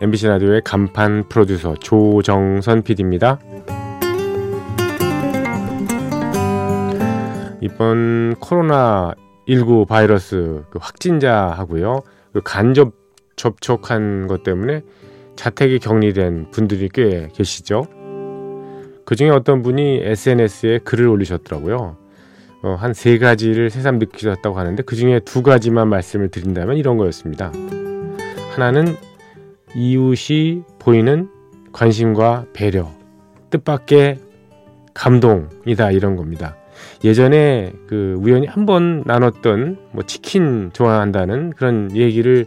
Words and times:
MBC 0.00 0.28
라디오의 0.28 0.62
간판 0.64 1.28
프로듀서 1.28 1.74
조정선 1.74 2.82
PD입니다. 2.82 3.38
이번 7.60 8.34
코로나 8.40 9.12
19 9.46 9.84
바이러스 9.86 10.62
그 10.70 10.78
확진자하고요. 10.80 12.02
그 12.32 12.40
간접 12.42 12.92
접촉한 13.36 14.26
것 14.26 14.42
때문에 14.42 14.82
자택에 15.36 15.78
격리된 15.78 16.50
분들이 16.50 16.88
꽤 16.92 17.28
계시죠. 17.34 17.84
그 19.04 19.16
중에 19.16 19.28
어떤 19.30 19.60
분이 19.62 20.00
SNS에 20.02 20.78
글을 20.78 21.08
올리셨더라고요. 21.08 21.96
어, 22.62 22.74
한 22.78 22.92
세 22.94 23.18
가지를 23.18 23.70
새삼 23.70 23.98
느끼셨다고 23.98 24.58
하는데 24.58 24.82
그 24.82 24.96
중에 24.96 25.20
두 25.20 25.42
가지만 25.42 25.88
말씀을 25.88 26.28
드린다면 26.30 26.76
이런 26.76 26.96
거였습니다. 26.96 27.52
하나는 28.54 28.96
이웃이 29.74 30.62
보이는 30.78 31.28
관심과 31.72 32.46
배려, 32.52 32.90
뜻밖의 33.50 34.18
감동이다 34.94 35.90
이런 35.92 36.16
겁니다. 36.16 36.56
예전에 37.04 37.72
그 37.86 38.16
우연히 38.18 38.46
한 38.46 38.66
번 38.66 39.02
나눴던 39.06 39.78
뭐 39.92 40.02
치킨 40.04 40.70
좋아한다는 40.72 41.50
그런 41.50 41.94
얘기를 41.94 42.46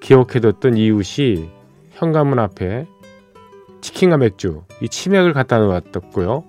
기억해뒀던 0.00 0.76
이웃이 0.76 1.48
현관문 1.92 2.38
앞에 2.38 2.86
치킨과 3.80 4.16
맥주, 4.16 4.62
이 4.80 4.88
치맥을 4.88 5.32
갖다 5.32 5.58
놓았었고요. 5.58 6.44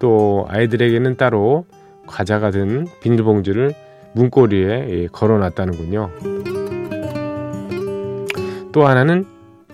또 0.00 0.46
아이들에게는 0.48 1.16
따로 1.16 1.64
과자가 2.06 2.50
든 2.50 2.86
비닐봉지를 3.00 3.72
문고리에 4.14 5.08
걸어놨다는군요. 5.12 6.10
또 8.72 8.86
하나는 8.86 9.26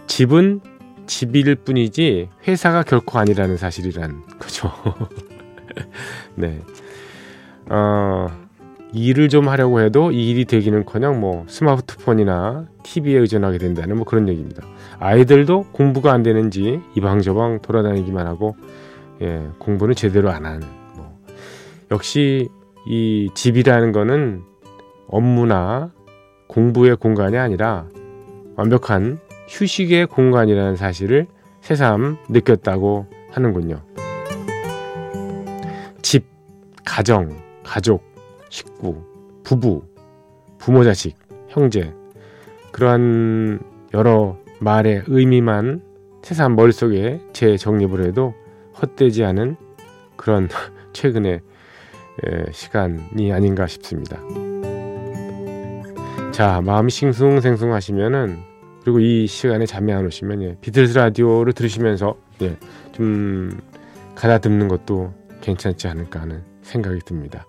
집은 0.08 0.60
집일 1.06 1.54
뿐이지 1.54 2.28
회사가 2.46 2.82
결코 2.82 3.18
아니라는 3.18 3.56
사실이란 3.56 4.24
거죠. 4.40 4.72
네. 6.34 6.60
어, 7.70 8.26
일을 8.92 9.28
좀 9.28 9.48
하려고 9.48 9.80
해도 9.80 10.10
이 10.10 10.30
일이 10.30 10.44
되기는커녕 10.44 11.20
뭐 11.20 11.44
스마트폰이나 11.46 12.66
TV에 12.82 13.18
의존하게 13.18 13.58
된다는 13.58 13.96
뭐 13.96 14.04
그런 14.04 14.28
얘기입니다. 14.28 14.66
아이들도 14.98 15.66
공부가 15.72 16.12
안 16.12 16.22
되는지 16.22 16.80
이방저방 16.96 17.60
돌아다니기만 17.62 18.26
하고 18.26 18.56
예, 19.20 19.46
공부는 19.58 19.94
제대로 19.94 20.30
안 20.30 20.46
하는. 20.46 20.66
뭐. 20.96 21.16
역시 21.90 22.48
이 22.86 23.30
집이라는 23.34 23.92
거는 23.92 24.42
업무나 25.08 25.90
공부의 26.48 26.96
공간이 26.96 27.36
아니라 27.36 27.86
완벽한 28.56 29.18
휴식의 29.48 30.06
공간이라는 30.06 30.76
사실을 30.76 31.26
새삼 31.60 32.18
느꼈다고 32.28 33.06
하는군요. 33.30 33.82
집, 36.02 36.26
가정, 36.84 37.36
가족, 37.64 38.02
식구, 38.50 39.02
부부, 39.42 39.82
부모 40.58 40.84
자식, 40.84 41.16
형제 41.48 41.92
그러한 42.72 43.60
여러 43.94 44.36
말의 44.60 45.04
의미만 45.06 45.82
새삼 46.22 46.54
머릿속에 46.54 47.20
재정립을 47.32 48.04
해도 48.04 48.34
헛되지 48.80 49.24
않은 49.24 49.56
그런 50.16 50.48
최근의 50.92 51.40
시간이 52.52 53.32
아닌가 53.32 53.66
싶습니다. 53.66 54.18
자, 56.32 56.60
마음이 56.60 56.90
싱숭생숭 56.90 57.72
하시면은 57.72 58.38
그리고 58.82 59.00
이 59.00 59.26
시간에 59.26 59.66
잠이 59.66 59.92
안 59.92 60.06
오시면 60.06 60.42
예, 60.42 60.56
비틀스 60.60 60.96
라디오를 60.96 61.52
들으시면서 61.52 62.16
예, 62.42 62.56
좀 62.92 63.50
가다듬는 64.14 64.68
것도 64.68 65.12
괜찮지 65.40 65.88
않을까 65.88 66.20
하는 66.20 66.42
생각이 66.62 67.00
듭니다. 67.04 67.46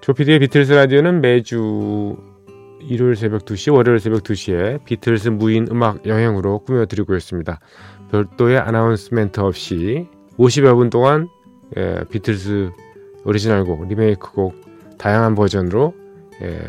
조피디의 0.00 0.38
비틀스 0.40 0.72
라디오는 0.72 1.20
매주 1.20 2.16
일요일 2.80 3.16
새벽 3.16 3.44
2시, 3.44 3.74
월요일 3.74 4.00
새벽 4.00 4.22
2시에 4.22 4.84
비틀스 4.84 5.28
무인 5.28 5.66
음악 5.70 6.06
여행으로 6.06 6.60
꾸며드리고 6.60 7.14
있습니다. 7.14 7.60
별도의 8.10 8.58
announcement 8.58 9.40
없이 9.40 10.08
50여 10.38 10.74
분 10.76 10.90
동안 10.90 11.28
예, 11.76 12.00
비틀스 12.10 12.70
오리지널곡, 13.24 13.86
리메이크곡 13.88 14.96
다양한 14.98 15.34
버전으로 15.34 15.94
예, 16.42 16.60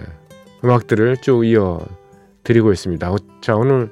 음악들을 0.64 1.18
쭉 1.18 1.46
이어 1.46 1.80
드리고 2.44 2.72
있습니다. 2.72 3.12
자, 3.42 3.56
오늘 3.56 3.92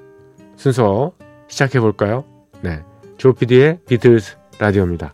순서 0.56 1.14
시작해 1.48 1.80
볼까요? 1.80 2.26
네. 2.62 2.84
조피디의 3.18 3.80
비틀스 3.88 4.38
라디오입니다. 4.60 5.14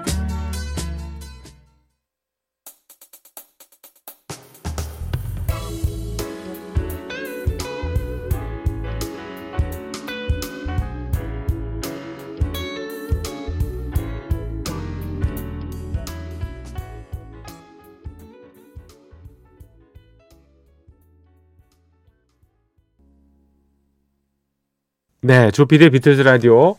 네, 25.23 25.51
조피디의 25.51 25.91
비틀즈 25.91 26.21
라디오 26.21 26.77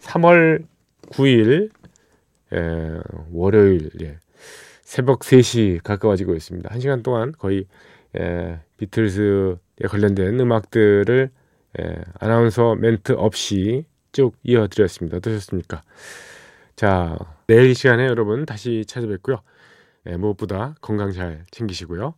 3월 0.00 0.64
9일 1.12 1.70
에, 2.52 3.00
월요일 3.30 3.88
예, 4.02 4.18
새벽 4.82 5.20
3시 5.20 5.80
가까워지고 5.84 6.34
있습니다. 6.34 6.68
1시간 6.70 7.04
동안 7.04 7.30
거의 7.38 7.66
에, 8.16 8.58
비틀즈에 8.78 9.86
관련된 9.88 10.40
음악들을 10.40 11.30
에, 11.78 11.94
아나운서 12.18 12.74
멘트 12.74 13.12
없이 13.12 13.84
쭉 14.10 14.34
이어드렸습니다. 14.42 15.18
어떠셨습니까? 15.18 15.84
자, 16.74 17.16
내일 17.46 17.70
이 17.70 17.74
시간에 17.74 18.06
여러분 18.06 18.44
다시 18.44 18.84
찾아뵙고요. 18.88 19.36
네, 20.02 20.16
무엇보다 20.16 20.74
건강 20.80 21.12
잘 21.12 21.44
챙기시고요. 21.52 22.14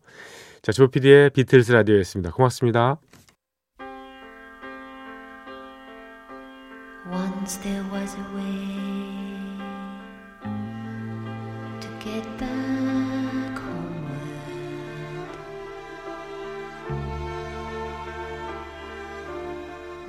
자, 0.63 0.73
조피디의 0.73 1.31
비틀스 1.31 1.73
라디오였습니다. 1.73 2.31
고맙습니다. 2.33 2.99
Once 7.11 7.57
there 7.59 7.85
was 7.85 8.15
a 8.15 8.27
way 8.35 8.67
to 11.81 11.89
get 12.05 12.25
back 12.37 13.59
homeward. 13.59 15.29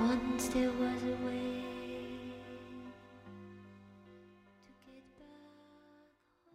Once 0.00 0.48
there 0.48 0.72
was 0.72 1.02
a 1.04 1.16
way 1.24 1.47